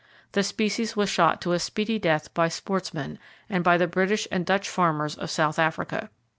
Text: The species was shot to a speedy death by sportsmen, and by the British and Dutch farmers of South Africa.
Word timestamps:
The 0.31 0.41
species 0.41 0.95
was 0.95 1.11
shot 1.11 1.41
to 1.41 1.51
a 1.51 1.59
speedy 1.59 1.99
death 1.99 2.33
by 2.33 2.47
sportsmen, 2.47 3.19
and 3.47 3.63
by 3.63 3.77
the 3.77 3.85
British 3.85 4.27
and 4.31 4.43
Dutch 4.43 4.67
farmers 4.67 5.15
of 5.15 5.29
South 5.29 5.59
Africa. 5.59 6.09